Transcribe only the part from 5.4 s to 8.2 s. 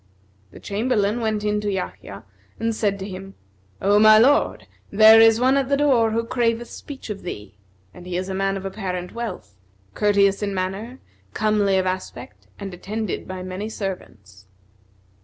at the door who craveth speech of thee; and he